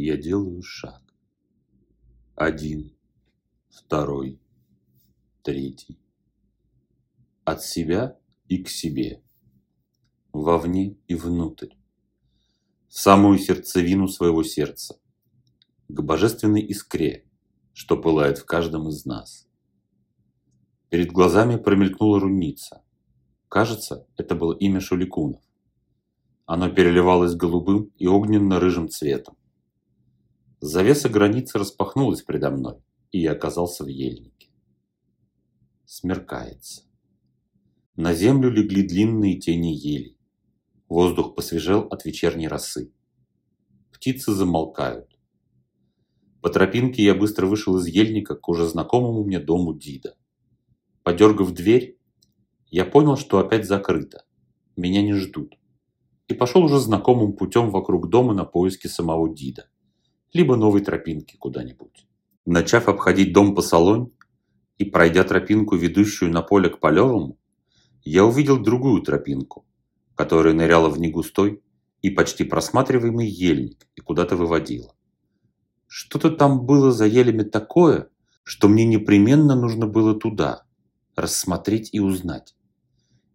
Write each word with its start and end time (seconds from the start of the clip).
я 0.00 0.16
делаю 0.16 0.62
шаг. 0.62 1.02
Один, 2.34 2.96
второй, 3.68 4.40
третий. 5.42 5.98
От 7.44 7.62
себя 7.62 8.18
и 8.48 8.62
к 8.62 8.68
себе. 8.68 9.22
Вовне 10.32 10.96
и 11.08 11.14
внутрь. 11.14 11.74
В 12.88 12.98
самую 12.98 13.38
сердцевину 13.38 14.08
своего 14.08 14.42
сердца. 14.42 14.98
К 15.88 16.00
божественной 16.00 16.62
искре, 16.62 17.26
что 17.74 18.00
пылает 18.00 18.38
в 18.38 18.46
каждом 18.46 18.88
из 18.88 19.04
нас. 19.04 19.46
Перед 20.88 21.12
глазами 21.12 21.56
промелькнула 21.56 22.20
руница. 22.20 22.82
Кажется, 23.48 24.06
это 24.16 24.34
было 24.34 24.54
имя 24.54 24.80
Шуликунов. 24.80 25.42
Оно 26.46 26.70
переливалось 26.70 27.34
голубым 27.34 27.92
и 27.98 28.06
огненно-рыжим 28.06 28.88
цветом. 28.88 29.36
Завеса 30.64 31.08
границы 31.08 31.58
распахнулась 31.58 32.22
предо 32.22 32.52
мной, 32.52 32.76
и 33.10 33.18
я 33.18 33.32
оказался 33.32 33.82
в 33.82 33.88
ельнике. 33.88 34.48
Смеркается. 35.84 36.82
На 37.96 38.14
землю 38.14 38.48
легли 38.48 38.86
длинные 38.86 39.40
тени 39.40 39.74
елей. 39.74 40.16
Воздух 40.88 41.34
посвежел 41.34 41.88
от 41.90 42.04
вечерней 42.04 42.46
росы. 42.46 42.92
Птицы 43.92 44.32
замолкают. 44.32 45.18
По 46.40 46.48
тропинке 46.48 47.02
я 47.02 47.16
быстро 47.16 47.46
вышел 47.46 47.76
из 47.78 47.88
ельника 47.88 48.36
к 48.36 48.48
уже 48.48 48.64
знакомому 48.68 49.24
мне 49.24 49.40
дому 49.40 49.74
Дида. 49.74 50.16
Подергав 51.02 51.50
дверь, 51.50 51.98
я 52.70 52.84
понял, 52.84 53.16
что 53.16 53.40
опять 53.40 53.66
закрыто. 53.66 54.24
Меня 54.76 55.02
не 55.02 55.14
ждут. 55.14 55.58
И 56.28 56.34
пошел 56.34 56.62
уже 56.62 56.78
знакомым 56.78 57.32
путем 57.32 57.70
вокруг 57.70 58.10
дома 58.10 58.32
на 58.32 58.44
поиски 58.44 58.86
самого 58.86 59.34
Дида. 59.34 59.71
Либо 60.32 60.56
новой 60.56 60.82
тропинки 60.82 61.36
куда-нибудь. 61.36 62.06
Начав 62.46 62.88
обходить 62.88 63.32
дом 63.32 63.54
по 63.54 63.62
салонь 63.62 64.10
и 64.78 64.84
пройдя 64.84 65.24
тропинку, 65.24 65.76
ведущую 65.76 66.30
на 66.32 66.42
поле 66.42 66.70
к 66.70 66.80
Полевому, 66.80 67.38
я 68.02 68.24
увидел 68.24 68.58
другую 68.58 69.02
тропинку, 69.02 69.66
которая 70.14 70.54
ныряла 70.54 70.88
в 70.88 70.98
негустой 70.98 71.62
и 72.00 72.10
почти 72.10 72.44
просматриваемый 72.44 73.28
ельник 73.28 73.86
и 73.94 74.00
куда-то 74.00 74.36
выводила. 74.36 74.94
Что-то 75.86 76.30
там 76.30 76.64
было 76.64 76.90
за 76.90 77.06
елями 77.06 77.42
такое, 77.42 78.08
что 78.42 78.68
мне 78.68 78.84
непременно 78.84 79.54
нужно 79.54 79.86
было 79.86 80.18
туда, 80.18 80.64
рассмотреть 81.14 81.90
и 81.92 82.00
узнать. 82.00 82.56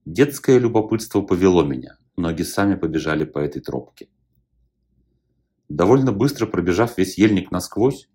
Детское 0.06 0.58
любопытство 0.58 1.22
повело 1.22 1.64
меня, 1.64 1.98
ноги 2.18 2.42
сами 2.42 2.76
побежали 2.76 3.24
по 3.24 3.40
этой 3.40 3.62
тропке. 3.62 4.10
Довольно 5.70 6.12
быстро 6.12 6.46
пробежав 6.46 6.98
весь 6.98 7.18
ельник 7.18 7.52
насквозь, 7.52 8.10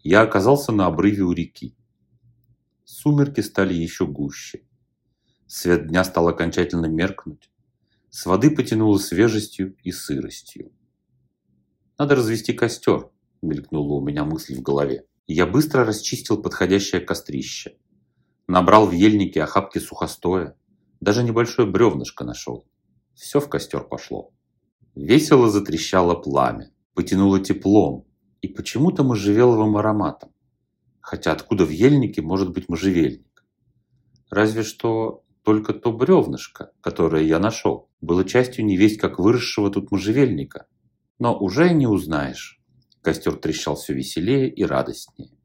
я 0.00 0.22
оказался 0.22 0.72
на 0.72 0.86
обрыве 0.86 1.22
у 1.22 1.32
реки. 1.32 1.74
Сумерки 2.84 3.40
стали 3.40 3.74
еще 3.74 4.06
гуще. 4.06 4.62
Свет 5.46 5.88
дня 5.88 6.04
стал 6.04 6.28
окончательно 6.28 6.86
меркнуть. 6.86 7.50
С 8.10 8.26
воды 8.26 8.50
потянуло 8.50 8.98
свежестью 8.98 9.76
и 9.82 9.92
сыростью. 9.92 10.72
«Надо 11.98 12.14
развести 12.14 12.52
костер»,– 12.52 13.10
мелькнула 13.42 13.94
у 13.94 14.00
меня 14.04 14.24
мысль 14.24 14.54
в 14.56 14.62
голове. 14.62 15.06
Я 15.26 15.46
быстро 15.46 15.84
расчистил 15.84 16.40
подходящее 16.40 17.00
кострище. 17.00 17.76
Набрал 18.46 18.86
в 18.86 18.92
ельнике 18.92 19.42
охапки 19.42 19.78
сухостоя, 19.78 20.56
даже 21.00 21.22
небольшое 21.22 21.68
бревнышко 21.68 22.24
нашел. 22.24 22.66
Все 23.14 23.40
в 23.40 23.48
костер 23.48 23.84
пошло. 23.84 24.32
Весело 24.94 25.50
затрещало 25.50 26.14
пламя, 26.14 26.72
потянуло 26.98 27.38
теплом 27.38 28.08
и 28.40 28.48
почему-то 28.48 29.04
можжевеловым 29.04 29.76
ароматом. 29.76 30.32
Хотя 30.98 31.30
откуда 31.30 31.64
в 31.64 31.70
ельнике 31.70 32.22
может 32.22 32.52
быть 32.52 32.68
можжевельник? 32.68 33.46
Разве 34.30 34.64
что 34.64 35.22
только 35.44 35.74
то 35.74 35.92
бревнышко, 35.92 36.72
которое 36.80 37.22
я 37.22 37.38
нашел, 37.38 37.88
было 38.00 38.24
частью 38.24 38.64
невесть 38.64 38.98
как 38.98 39.20
выросшего 39.20 39.70
тут 39.70 39.92
можжевельника. 39.92 40.66
Но 41.20 41.38
уже 41.38 41.72
не 41.72 41.86
узнаешь. 41.86 42.60
Костер 43.00 43.36
трещал 43.36 43.76
все 43.76 43.94
веселее 43.94 44.52
и 44.52 44.64
радостнее. 44.64 45.38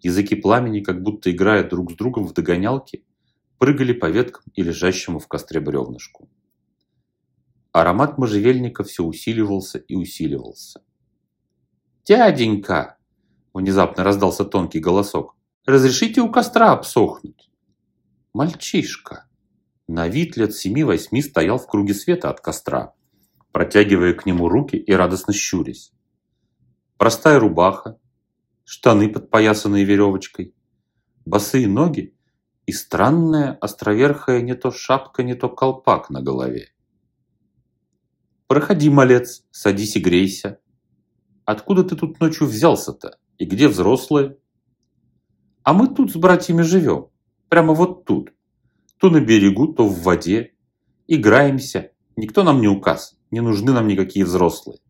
Языки 0.00 0.34
пламени, 0.34 0.80
как 0.80 1.02
будто 1.02 1.30
играя 1.30 1.62
друг 1.62 1.92
с 1.92 1.94
другом 1.94 2.24
в 2.24 2.32
догонялки, 2.32 3.04
прыгали 3.58 3.92
по 3.92 4.06
веткам 4.06 4.44
и 4.54 4.62
лежащему 4.62 5.18
в 5.18 5.28
костре 5.28 5.60
бревнышку. 5.60 6.30
Аромат 7.72 8.18
можжевельника 8.18 8.82
все 8.82 9.04
усиливался 9.04 9.78
и 9.78 9.94
усиливался. 9.94 10.82
«Дяденька!»– 12.04 12.98
внезапно 13.54 14.02
раздался 14.02 14.44
тонкий 14.44 14.80
голосок. 14.80 15.36
«Разрешите 15.66 16.20
у 16.20 16.30
костра 16.30 16.72
обсохнуть?» 16.72 17.50
Мальчишка. 18.32 19.26
На 19.86 20.08
вид 20.08 20.36
лет 20.36 20.54
семи-восьми 20.54 21.20
стоял 21.22 21.58
в 21.58 21.66
круге 21.66 21.94
света 21.94 22.30
от 22.30 22.40
костра, 22.40 22.94
протягивая 23.52 24.14
к 24.14 24.26
нему 24.26 24.48
руки 24.48 24.76
и 24.76 24.92
радостно 24.92 25.32
щурясь. 25.32 25.92
Простая 26.96 27.40
рубаха, 27.40 27.98
штаны, 28.64 29.08
подпоясанные 29.08 29.84
веревочкой, 29.84 30.54
босые 31.24 31.66
ноги 31.66 32.14
и 32.66 32.72
странная 32.72 33.54
островерхая 33.60 34.42
не 34.42 34.54
то 34.54 34.70
шапка, 34.70 35.22
не 35.22 35.34
то 35.34 35.48
колпак 35.48 36.10
на 36.10 36.22
голове. 36.22 36.68
«Проходи, 38.50 38.90
малец, 38.90 39.44
садись 39.52 39.94
и 39.94 40.00
грейся. 40.00 40.58
Откуда 41.44 41.84
ты 41.84 41.94
тут 41.94 42.18
ночью 42.18 42.48
взялся-то? 42.48 43.16
И 43.38 43.44
где 43.44 43.68
взрослые?» 43.68 44.38
«А 45.62 45.72
мы 45.72 45.86
тут 45.86 46.10
с 46.10 46.16
братьями 46.16 46.62
живем, 46.62 47.10
прямо 47.48 47.74
вот 47.74 48.06
тут. 48.06 48.32
То 48.98 49.08
на 49.08 49.20
берегу, 49.20 49.68
то 49.68 49.86
в 49.86 50.02
воде. 50.02 50.54
Играемся. 51.06 51.92
Никто 52.16 52.42
нам 52.42 52.60
не 52.60 52.66
указ, 52.66 53.16
не 53.30 53.40
нужны 53.40 53.70
нам 53.70 53.86
никакие 53.86 54.24
взрослые». 54.24 54.80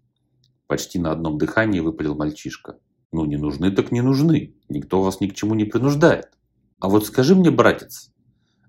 Почти 0.67 0.99
на 0.99 1.13
одном 1.13 1.37
дыхании 1.37 1.81
выпалил 1.81 2.17
мальчишка. 2.17 2.79
Ну, 3.13 3.27
не 3.27 3.37
нужны 3.37 3.71
так 3.73 3.93
не 3.93 4.01
нужны. 4.01 4.55
Никто 4.71 5.03
вас 5.03 5.21
ни 5.21 5.27
к 5.27 5.35
чему 5.35 5.55
не 5.55 5.67
принуждает. 5.67 6.31
А 6.79 6.89
вот 6.89 7.05
скажи 7.05 7.35
мне, 7.35 7.51
братец, 7.51 8.11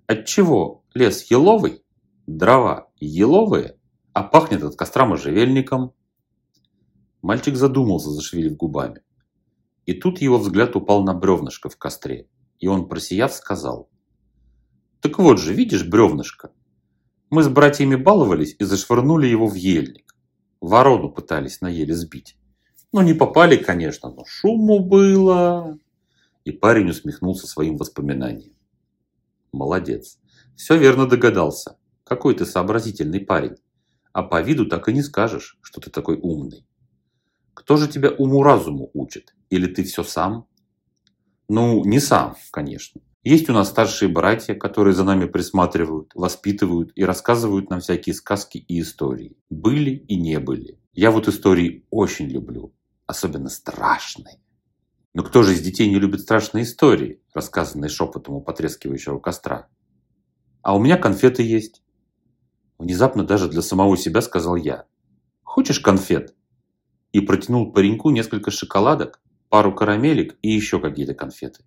отчего 0.05 0.83
лес 0.93 1.31
еловый, 1.31 1.81
дрова 2.27 2.89
еловые, 2.99 3.77
а 4.13 4.23
пахнет 4.23 4.63
от 4.63 4.75
костра 4.75 5.05
можжевельником? 5.05 5.93
Мальчик 7.21 7.55
задумался, 7.55 8.09
зашевелив 8.09 8.57
губами. 8.57 9.01
И 9.85 9.93
тут 9.93 10.21
его 10.21 10.37
взгляд 10.37 10.75
упал 10.75 11.03
на 11.03 11.13
бревнышко 11.13 11.69
в 11.69 11.77
костре, 11.77 12.27
и 12.59 12.67
он, 12.67 12.87
просияв, 12.87 13.33
сказал. 13.33 13.89
«Так 15.01 15.17
вот 15.17 15.39
же, 15.39 15.53
видишь 15.53 15.87
бревнышко? 15.87 16.51
Мы 17.29 17.43
с 17.43 17.47
братьями 17.47 17.95
баловались 17.95 18.55
и 18.59 18.63
зашвырнули 18.63 19.27
его 19.27 19.47
в 19.47 19.55
ельник. 19.55 20.15
Ворону 20.59 21.09
пытались 21.09 21.61
на 21.61 21.69
еле 21.69 21.95
сбить. 21.95 22.37
Ну, 22.91 23.01
не 23.01 23.13
попали, 23.13 23.55
конечно, 23.55 24.11
но 24.11 24.25
шуму 24.25 24.79
было. 24.79 25.79
И 26.43 26.51
парень 26.51 26.89
усмехнулся 26.89 27.47
своим 27.47 27.77
воспоминанием. 27.77 28.53
Молодец. 29.53 30.19
Все 30.55 30.77
верно 30.77 31.07
догадался. 31.07 31.77
Какой 32.03 32.35
ты 32.35 32.45
сообразительный 32.45 33.21
парень. 33.21 33.55
А 34.13 34.23
по 34.23 34.41
виду 34.41 34.65
так 34.65 34.89
и 34.89 34.93
не 34.93 35.01
скажешь, 35.01 35.57
что 35.61 35.81
ты 35.81 35.89
такой 35.89 36.17
умный. 36.17 36.65
Кто 37.53 37.77
же 37.77 37.87
тебя 37.87 38.09
уму-разуму 38.09 38.89
учит? 38.93 39.35
Или 39.49 39.67
ты 39.67 39.83
все 39.83 40.03
сам? 40.03 40.47
Ну, 41.47 41.83
не 41.85 41.99
сам, 41.99 42.35
конечно. 42.51 43.01
Есть 43.23 43.49
у 43.49 43.53
нас 43.53 43.69
старшие 43.69 44.09
братья, 44.09 44.55
которые 44.55 44.93
за 44.93 45.03
нами 45.03 45.25
присматривают, 45.25 46.11
воспитывают 46.15 46.91
и 46.95 47.03
рассказывают 47.03 47.69
нам 47.69 47.81
всякие 47.81 48.15
сказки 48.15 48.57
и 48.57 48.81
истории. 48.81 49.37
Были 49.49 49.91
и 49.91 50.15
не 50.15 50.39
были. 50.39 50.79
Я 50.93 51.11
вот 51.11 51.27
истории 51.27 51.85
очень 51.89 52.27
люблю 52.27 52.73
особенно 53.11 53.49
страшные. 53.49 54.39
Но 55.13 55.23
кто 55.23 55.43
же 55.43 55.53
из 55.53 55.61
детей 55.61 55.89
не 55.89 55.99
любит 55.99 56.21
страшные 56.21 56.63
истории, 56.63 57.21
рассказанные 57.33 57.89
шепотом 57.89 58.35
у 58.35 58.41
потрескивающего 58.41 59.19
костра? 59.19 59.67
А 60.61 60.75
у 60.75 60.79
меня 60.79 60.97
конфеты 60.97 61.43
есть. 61.43 61.83
Внезапно 62.81 63.23
даже 63.23 63.47
для 63.47 63.61
самого 63.61 63.95
себя 63.95 64.21
сказал 64.21 64.55
я. 64.55 64.85
Хочешь 65.43 65.79
конфет? 65.79 66.33
И 67.11 67.19
протянул 67.21 67.71
пареньку 67.71 68.09
несколько 68.09 68.49
шоколадок, 68.49 69.21
пару 69.49 69.71
карамелек 69.71 70.35
и 70.41 70.49
еще 70.49 70.79
какие-то 70.79 71.13
конфеты. 71.13 71.63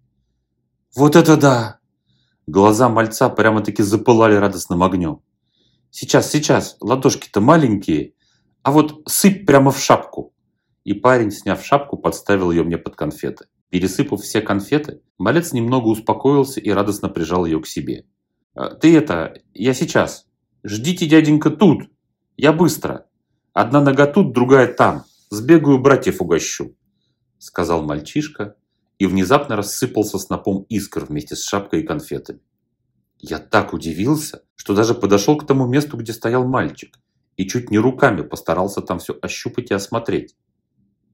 Вот 0.97 1.15
это 1.15 1.37
да! 1.37 1.79
Глаза 2.49 2.89
мальца 2.89 3.29
прямо-таки 3.29 3.85
запылали 3.85 4.35
радостным 4.35 4.83
огнем. 4.83 5.21
Сейчас, 5.91 6.33
сейчас, 6.33 6.77
ладошки-то 6.81 7.41
маленькие, 7.41 8.15
а 8.65 8.73
вот 8.73 9.03
сыпь 9.07 9.47
прямо 9.47 9.71
в 9.71 9.79
шапку 9.79 10.35
и 10.83 10.95
парень, 10.95 11.31
сняв 11.31 11.65
шапку, 11.65 11.97
подставил 11.97 12.51
ее 12.51 12.65
мне 12.65 12.77
под 12.77 12.97
конфеты. 12.97 13.47
Пересыпав 13.71 14.21
все 14.21 14.41
конфеты, 14.41 15.01
малец 15.19 15.53
немного 15.53 15.87
успокоился 15.87 16.59
и 16.59 16.71
радостно 16.71 17.09
прижал 17.09 17.45
ее 17.45 17.61
к 17.61 17.69
себе. 17.69 18.05
«А, 18.57 18.75
«Ты 18.75 18.97
это, 18.97 19.35
я 19.53 19.75
сейчас. 19.75 20.27
Ждите, 20.65 21.07
дяденька, 21.07 21.51
тут. 21.51 21.91
Я 22.37 22.53
быстро. 22.53 23.07
Одна 23.53 23.83
нога 23.83 24.07
тут, 24.07 24.33
другая 24.33 24.73
там. 24.73 25.05
Сбегаю, 25.31 25.79
братьев 25.79 26.21
угощу»,– 26.21 26.75
сказал 27.39 27.83
мальчишка 27.83 28.57
и 28.99 29.07
внезапно 29.07 29.57
рассыпался 29.57 30.19
снопом 30.19 30.63
искр 30.69 31.05
вместе 31.05 31.37
с 31.37 31.45
шапкой 31.45 31.81
и 31.81 31.87
конфетами. 31.87 32.41
Я 33.19 33.39
так 33.39 33.73
удивился, 33.75 34.43
что 34.55 34.75
даже 34.75 34.95
подошел 34.95 35.37
к 35.37 35.47
тому 35.47 35.67
месту, 35.67 35.97
где 35.97 36.13
стоял 36.13 36.47
мальчик, 36.47 36.99
и 37.37 37.47
чуть 37.47 37.71
не 37.71 37.79
руками 37.79 38.23
постарался 38.23 38.81
там 38.81 39.01
все 39.01 39.19
ощупать 39.21 39.71
и 39.71 39.75
осмотреть. 39.75 40.37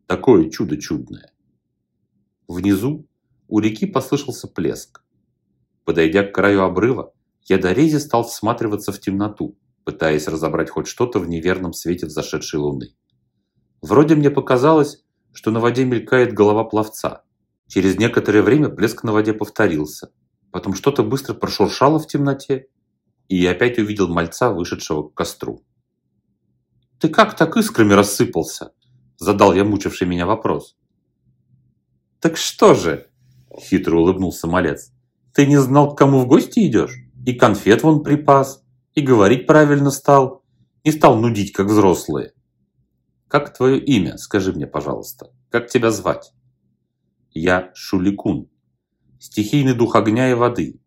Такое 0.06 0.50
чудо 0.50 0.76
чудное. 0.76 1.32
Внизу 2.46 3.06
у 3.48 3.58
реки 3.58 3.86
послышался 3.86 4.48
плеск. 4.48 5.02
Подойдя 5.84 6.24
к 6.24 6.34
краю 6.34 6.62
обрыва, 6.62 7.14
я 7.44 7.58
до 7.58 7.72
рези 7.72 7.98
стал 7.98 8.24
всматриваться 8.24 8.92
в 8.92 9.00
темноту, 9.00 9.58
пытаясь 9.84 10.28
разобрать 10.28 10.70
хоть 10.70 10.86
что-то 10.86 11.18
в 11.18 11.28
неверном 11.28 11.72
свете 11.72 12.06
взошедшей 12.06 12.60
луны. 12.60 12.94
Вроде 13.82 14.14
мне 14.14 14.30
показалось, 14.30 15.04
что 15.32 15.50
на 15.50 15.60
воде 15.60 15.84
мелькает 15.84 16.32
голова 16.32 16.64
пловца. 16.64 17.22
Через 17.66 17.98
некоторое 17.98 18.42
время 18.42 18.68
плеск 18.68 19.04
на 19.04 19.12
воде 19.12 19.32
повторился. 19.32 20.12
Потом 20.50 20.74
что-то 20.74 21.02
быстро 21.02 21.34
прошуршало 21.34 21.98
в 21.98 22.06
темноте, 22.06 22.66
и 23.28 23.36
я 23.36 23.52
опять 23.52 23.78
увидел 23.78 24.08
мальца, 24.08 24.50
вышедшего 24.50 25.08
к 25.08 25.14
костру. 25.14 25.64
«Ты 26.98 27.08
как 27.08 27.36
так 27.36 27.56
искрами 27.56 27.92
рассыпался?»– 27.92 28.72
задал 29.16 29.54
я 29.54 29.64
мучивший 29.64 30.06
меня 30.06 30.26
вопрос. 30.26 30.76
«Так 32.20 32.36
что 32.36 32.74
же?»– 32.74 33.08
хитро 33.58 33.96
улыбнулся 33.96 34.46
малец. 34.46 34.92
«Ты 35.32 35.46
не 35.46 35.58
знал, 35.58 35.94
к 35.94 35.98
кому 35.98 36.20
в 36.20 36.26
гости 36.26 36.66
идешь? 36.66 36.96
И 37.26 37.34
конфет 37.34 37.82
вон 37.82 38.02
припас, 38.02 38.64
и 38.94 39.02
говорить 39.02 39.46
правильно 39.46 39.90
стал, 39.90 40.44
не 40.84 40.92
стал 40.92 41.16
нудить, 41.16 41.52
как 41.52 41.66
взрослые. 41.66 42.32
Как 43.28 43.56
твое 43.56 43.78
имя, 43.78 44.16
скажи 44.16 44.52
мне, 44.52 44.66
пожалуйста, 44.66 45.30
как 45.50 45.68
тебя 45.68 45.90
звать?» 45.90 46.32
«Я 47.32 47.70
Шуликун, 47.74 48.48
стихийный 49.20 49.74
дух 49.74 49.94
огня 49.94 50.30
и 50.30 50.34
воды. 50.34 50.80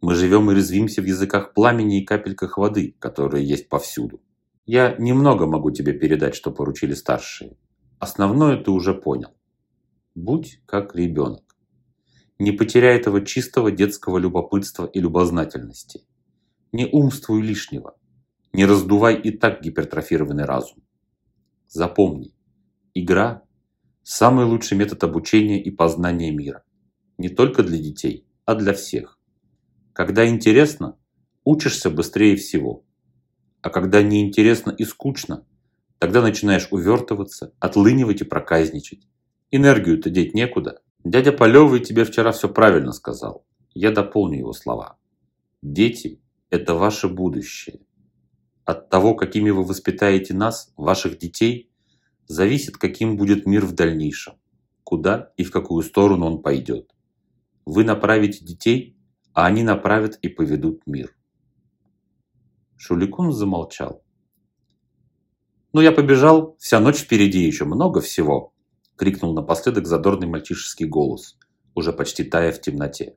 Мы 0.00 0.14
живем 0.14 0.50
и 0.50 0.54
резвимся 0.54 1.00
в 1.02 1.06
языках 1.06 1.54
пламени 1.54 2.00
и 2.00 2.04
капельках 2.04 2.58
воды, 2.58 2.94
которые 2.98 3.46
есть 3.46 3.68
повсюду. 3.68 4.20
Я 4.66 4.94
немного 4.98 5.46
могу 5.46 5.70
тебе 5.70 5.92
передать, 5.92 6.34
что 6.34 6.52
поручили 6.52 6.94
старшие. 6.94 7.56
Основное 7.98 8.56
ты 8.56 8.70
уже 8.70 8.94
понял. 8.94 9.30
Будь 10.14 10.60
как 10.66 10.94
ребенок. 10.94 11.51
Не 12.42 12.50
потеряй 12.50 12.96
этого 12.96 13.24
чистого 13.24 13.70
детского 13.70 14.18
любопытства 14.18 14.84
и 14.86 14.98
любознательности. 14.98 16.00
Не 16.72 16.86
умствуй 16.86 17.40
лишнего. 17.40 17.96
Не 18.52 18.66
раздувай 18.66 19.14
и 19.14 19.30
так 19.30 19.62
гипертрофированный 19.62 20.44
разум. 20.44 20.82
Запомни, 21.68 22.34
игра– 22.94 23.44
самый 24.02 24.44
лучший 24.44 24.76
метод 24.76 25.04
обучения 25.04 25.62
и 25.62 25.70
познания 25.70 26.32
мира 26.32 26.64
не 27.16 27.28
только 27.28 27.62
для 27.62 27.78
детей, 27.78 28.26
а 28.44 28.56
для 28.56 28.72
всех. 28.72 29.20
Когда 29.92 30.26
интересно, 30.28 30.98
учишься 31.44 31.90
быстрее 31.90 32.34
всего. 32.34 32.84
А 33.60 33.70
когда 33.70 34.02
неинтересно 34.02 34.72
и 34.72 34.82
скучно, 34.82 35.46
тогда 36.00 36.20
начинаешь 36.20 36.66
увертываться, 36.72 37.54
отлынивать 37.60 38.22
и 38.22 38.24
проказничать. 38.24 39.06
Энергию-то 39.52 40.10
деть 40.10 40.34
некуда. 40.34 40.80
Дядя 41.04 41.32
Полевый 41.32 41.80
тебе 41.80 42.04
вчера 42.04 42.30
все 42.30 42.48
правильно 42.48 42.92
сказал. 42.92 43.44
Я 43.74 43.90
дополню 43.90 44.38
его 44.38 44.52
слова. 44.52 44.96
Дети– 45.60 46.20
это 46.50 46.74
ваше 46.74 47.08
будущее. 47.08 47.80
От 48.64 48.88
того, 48.88 49.14
какими 49.14 49.50
вы 49.50 49.64
воспитаете 49.64 50.34
нас, 50.34 50.72
ваших 50.76 51.18
детей, 51.18 51.72
зависит, 52.26 52.76
каким 52.76 53.16
будет 53.16 53.46
мир 53.46 53.66
в 53.66 53.72
дальнейшем, 53.72 54.34
куда 54.84 55.32
и 55.36 55.42
в 55.42 55.50
какую 55.50 55.82
сторону 55.82 56.26
он 56.26 56.42
пойдет. 56.42 56.94
Вы 57.66 57.82
направите 57.82 58.44
детей, 58.44 58.96
а 59.32 59.46
они 59.46 59.64
направят 59.64 60.18
и 60.22 60.28
поведут 60.28 60.82
мир. 60.86 61.16
Шуликун 62.76 63.32
замолчал. 63.32 64.04
«Ну 65.72 65.80
я 65.80 65.90
побежал, 65.90 66.56
вся 66.58 66.78
ночь 66.80 66.98
впереди 66.98 67.40
еще, 67.40 67.64
много 67.64 68.00
всего!» 68.00 68.51
Крикнул 69.02 69.34
напоследок 69.34 69.88
задорный 69.88 70.28
мальчишеский 70.28 70.86
голос, 70.86 71.36
уже 71.74 71.92
почти 71.92 72.22
тая 72.22 72.52
в 72.52 72.60
темноте. 72.60 73.16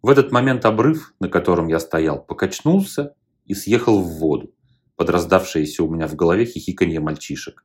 В 0.00 0.08
этот 0.08 0.30
момент 0.30 0.64
обрыв, 0.64 1.12
на 1.18 1.28
котором 1.28 1.66
я 1.66 1.80
стоял, 1.80 2.24
покачнулся 2.24 3.12
и 3.46 3.54
съехал 3.54 4.00
в 4.00 4.06
воду, 4.20 4.54
под 4.94 5.10
раздавшееся 5.10 5.82
у 5.82 5.92
меня 5.92 6.06
в 6.06 6.14
голове 6.14 6.44
хихиканье 6.44 7.00
мальчишек. 7.00 7.64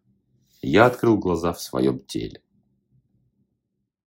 Я 0.63 0.87
открыл 0.87 1.19
глаза 1.19 1.53
в 1.53 1.61
своем 1.61 1.99
теле. 1.99 2.41